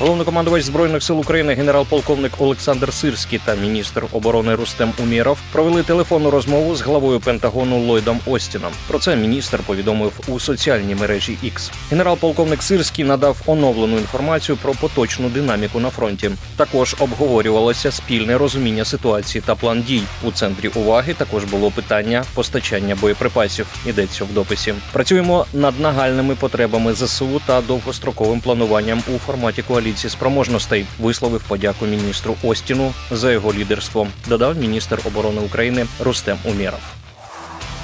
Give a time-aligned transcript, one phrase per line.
[0.00, 6.76] Головнокомандувач збройних сил України генерал-полковник Олександр Сирський та міністр оборони Рустем Умєров провели телефонну розмову
[6.76, 8.72] з главою Пентагону Ллойдом Остіном.
[8.88, 11.70] Про це міністр повідомив у соціальній мережі X.
[11.90, 16.30] Генерал-полковник Сирський надав оновлену інформацію про поточну динаміку на фронті.
[16.56, 20.02] Також обговорювалося спільне розуміння ситуації та план дій.
[20.22, 23.66] У центрі уваги також було питання постачання боєприпасів.
[23.86, 24.74] Йдеться в дописі.
[24.92, 30.86] Працюємо над нагальними потребами ЗСУ та довгостроковим плануванням у форматі коаліції спроможностей.
[30.98, 34.06] Висловив подяку міністру Остіну за його лідерство.
[34.28, 37.03] Додав міністр оборони України Рустем Умєров.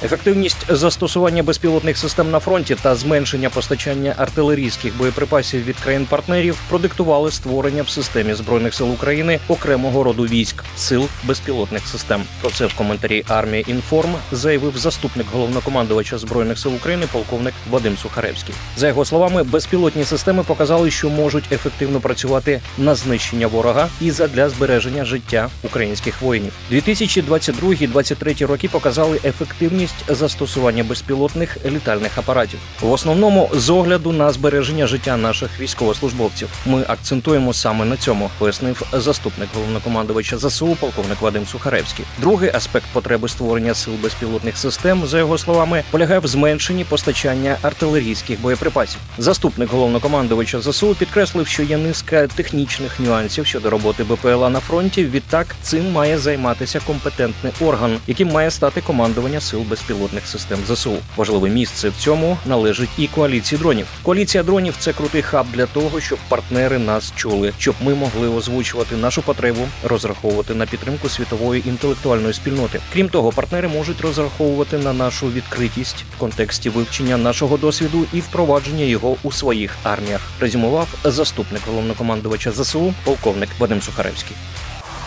[0.04, 7.82] Ефективність застосування безпілотних систем на фронті та зменшення постачання артилерійських боєприпасів від країн-партнерів продиктували створення
[7.82, 12.22] в системі збройних сил України окремого роду військ сил безпілотних систем.
[12.40, 18.54] Про це в коментарі армія інформ заявив заступник головнокомандувача збройних сил України, полковник Вадим Сухаревський.
[18.76, 24.48] За його словами, безпілотні системи показали, що можуть ефективно працювати на знищення ворога і задля
[24.48, 26.52] збереження життя українських воїнів.
[26.72, 32.58] 2022-2023 роки показали ефективність застосування безпілотних літальних апаратів.
[32.80, 36.48] В основному з огляду на збереження життя наших військовослужбовців.
[36.66, 42.04] Ми акцентуємо саме на цьому, пояснив заступник головнокомандувача ЗСУ, полковник Вадим Сухаревський.
[42.18, 48.40] Другий аспект потреби створення сил безпілотних систем, за його словами, полягає в зменшенні постачання артилерійських
[48.40, 49.00] боєприпасів.
[49.18, 55.04] Заступник головнокомандувача ЗСУ підкреслив, що є низка технічних нюансів щодо роботи БПЛА на фронті.
[55.04, 59.79] Відтак цим має займатися компетентний орган, яким має стати командування сил безпілотних
[60.24, 60.96] систем ЗСУ.
[61.16, 63.86] Важливе місце в цьому належить і коаліції дронів.
[64.02, 68.96] Коаліція дронів це крутий хаб для того, щоб партнери нас чули, щоб ми могли озвучувати
[68.96, 72.80] нашу потребу, розраховувати на підтримку світової інтелектуальної спільноти.
[72.92, 78.84] Крім того, партнери можуть розраховувати на нашу відкритість в контексті вивчення нашого досвіду і впровадження
[78.84, 80.20] його у своїх арміях.
[80.40, 84.36] Резюмував заступник головнокомандувача ЗСУ, полковник Вадим Сухаревський.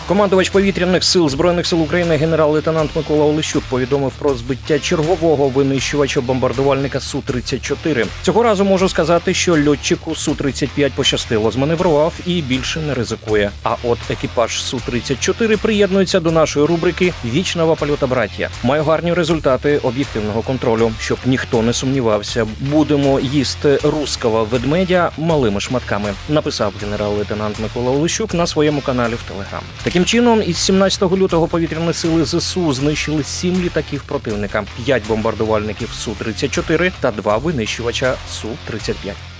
[0.08, 7.00] Командувач повітряних сил збройних сил України генерал-лейтенант Микола Олещук повідомив про збиття чергового винищувача бомбардувальника
[7.00, 12.94] су 34 Цього разу можу сказати, що льотчику су 35 пощастило, зманеврував і більше не
[12.94, 13.50] ризикує.
[13.62, 18.48] А от екіпаж су 34 приєднується до нашої рубрики Вічного польота браття.
[18.62, 22.46] Маю гарні результати об'єктивного контролю, щоб ніхто не сумнівався.
[22.60, 26.12] Будемо їсти руского ведмедя малими шматками.
[26.28, 29.62] Написав генерал-лейтенант Микола Олещук на своєму каналі в Телеграм.
[29.94, 36.92] Таким чином, із 17 лютого повітряні сили ЗСУ знищили сім літаків противника, п'ять бомбардувальників Су-34
[37.00, 39.33] та два винищувача Су-35.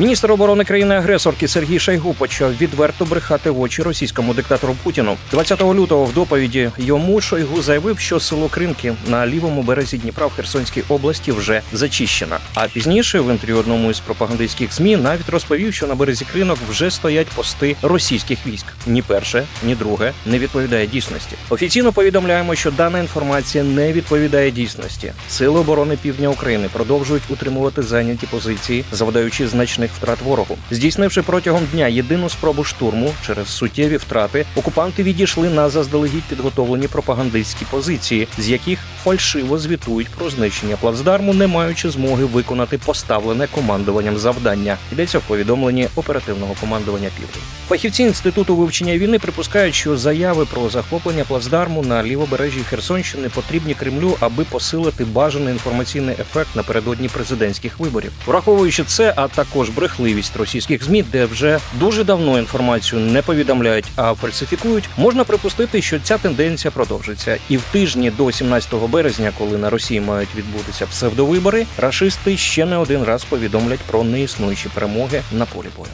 [0.00, 5.16] Міністр оборони країни-агресорки Сергій Шайгу почав відверто брехати в очі російському диктатору Путіну.
[5.30, 10.32] 20 лютого в доповіді йому Шойгу заявив, що село Кринки на лівому березі Дніпра в
[10.32, 12.36] Херсонській області вже зачищено.
[12.54, 16.90] А пізніше в інтерв'ю одному із пропагандистських змі навіть розповів, що на березі кринок вже
[16.90, 18.66] стоять пости російських військ.
[18.86, 21.36] Ні перше, ні друге не відповідає дійсності.
[21.48, 25.12] Офіційно повідомляємо, що дана інформація не відповідає дійсності.
[25.28, 30.58] Сили оборони Півдня України продовжують утримувати зайняті позиції, завдаючи значних втрат ворогу.
[30.70, 37.64] Здійснивши протягом дня єдину спробу штурму через суттєві втрати, окупанти відійшли на заздалегідь підготовлені пропагандистські
[37.70, 44.76] позиції, з яких фальшиво звітують про знищення плацдарму, не маючи змоги виконати поставлене командуванням завдання.
[44.92, 47.57] Йдеться в повідомленні оперативного командування Південь.
[47.68, 54.16] Фахівці інституту вивчення війни припускають, що заяви про захоплення плацдарму на лівобережжі Херсонщини потрібні Кремлю,
[54.20, 61.02] аби посилити бажаний інформаційний ефект напередодні президентських виборів, враховуючи це, а також брехливість російських змі,
[61.02, 67.38] де вже дуже давно інформацію не повідомляють, а фальсифікують, можна припустити, що ця тенденція продовжиться.
[67.48, 72.76] І в тижні до 17 березня, коли на Росії мають відбутися псевдовибори, рашисти ще не
[72.76, 75.90] один раз повідомлять про неіснуючі перемоги на полі бою.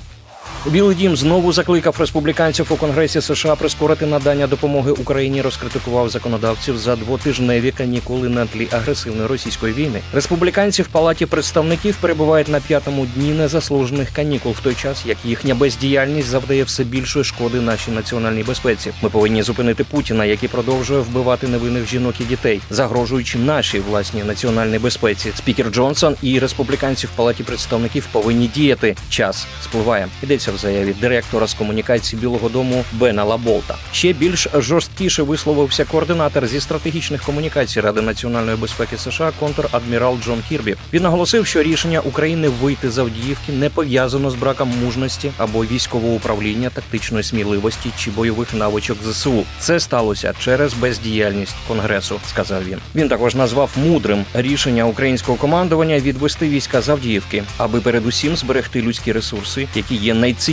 [0.67, 5.43] Білий дім знову закликав республіканців у Конгресі США прискорити надання допомоги Україні.
[5.43, 10.01] Розкритикував законодавців за двотижневі канікули на тлі агресивної російської війни.
[10.13, 15.55] Республіканці в палаті представників перебувають на п'ятому дні незаслужених канікул, в той час як їхня
[15.55, 18.93] бездіяльність завдає все більшої шкоди нашій національній безпеці.
[19.03, 24.79] Ми повинні зупинити Путіна, який продовжує вбивати невинних жінок і дітей, загрожуючи нашій власній національній
[24.79, 25.33] безпеці.
[25.37, 28.97] Спікер Джонсон і республіканці в палаті представників повинні діяти.
[29.09, 30.09] Час спливає.
[30.23, 33.77] Йдеться в заяві директора з комунікації Білого Дому Бена Лаболта.
[33.93, 40.77] Ще більш жорсткіше висловився координатор зі стратегічних комунікацій Ради національної безпеки США контр-адмірал Джон Кірбі.
[40.93, 46.15] Він наголосив, що рішення України вийти з Авдіївки не пов'язано з браком мужності або військового
[46.15, 49.45] управління, тактичної сміливості чи бойових навичок ЗСУ.
[49.59, 52.79] Це сталося через бездіяльність конгресу, сказав він.
[52.95, 59.13] Він також назвав мудрим рішення українського командування відвести війська з Авдіївки, аби передусім зберегти людські
[59.13, 60.44] ресурси, які є найціннішими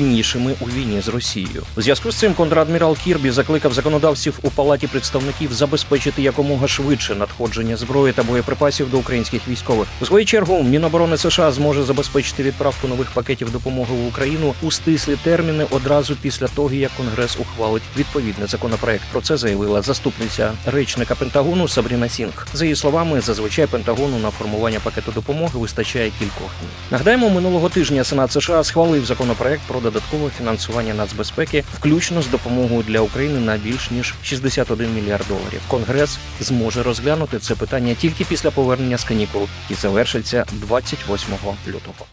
[0.59, 1.63] у війні з Росією.
[1.77, 7.77] У зв'язку з цим контрадмірал Кірбі закликав законодавців у палаті представників забезпечити якомога швидше надходження
[7.77, 9.87] зброї та боєприпасів до українських військових.
[10.01, 15.15] У свою чергу Міноборони США зможе забезпечити відправку нових пакетів допомоги в Україну у стислі
[15.23, 19.03] терміни одразу після того, як Конгрес ухвалить відповідний законопроект.
[19.11, 22.47] Про це заявила заступниця речника Пентагону Сабріна Сінг.
[22.53, 26.71] За її словами, зазвичай Пентагону на формування пакету допомоги вистачає кількох днів.
[26.91, 32.99] Нагадаємо, минулого тижня Сенат США схвалив законопроект про додаткове фінансування нацбезпеки, включно з допомогою для
[32.99, 35.61] України на більш ніж 61 мільярд доларів.
[35.67, 41.33] Конгрес зможе розглянути це питання тільки після повернення з канікул, які завершиться 28
[41.67, 42.05] лютого.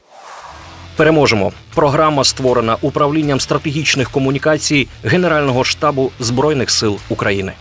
[0.97, 1.53] Переможемо.
[1.75, 7.53] Програма створена управлінням стратегічних комунікацій Генерального штабу збройних сил України.